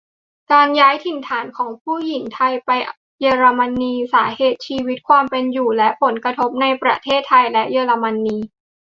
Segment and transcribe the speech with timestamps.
[0.51, 1.17] การย้ายถิ่น
[1.57, 2.69] ของผู้หญิงไทยไป
[3.21, 8.37] เยอรมนี: สาเหตุ ชีวิตความเป็นอยู่ และผลกระทบในประเทศไทยและเยอรมนี.